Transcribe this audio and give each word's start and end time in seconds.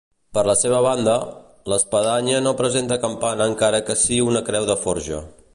Per 0.35 0.43
la 0.45 0.53
seva 0.61 0.79
banda, 0.85 1.17
l'espadanya 1.73 2.41
no 2.47 2.55
presenta 2.63 2.99
campana 3.07 3.51
encara 3.53 3.85
que 3.91 4.01
sí 4.07 4.23
una 4.33 4.47
creu 4.53 4.71
de 4.73 4.83
forja. 4.89 5.25